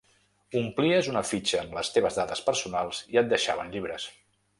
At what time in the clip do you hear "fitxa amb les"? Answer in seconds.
1.31-1.91